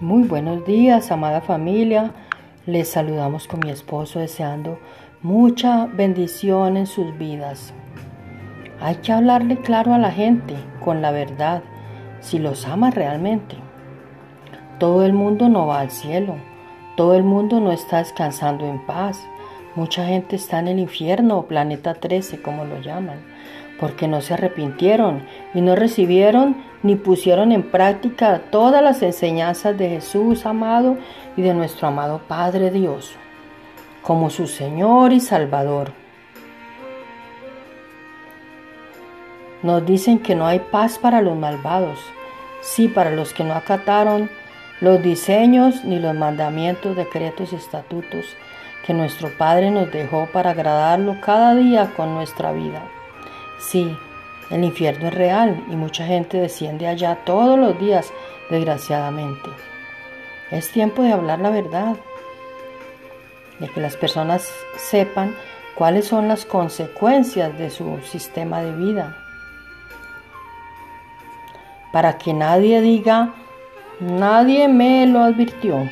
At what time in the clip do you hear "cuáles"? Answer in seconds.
65.74-66.06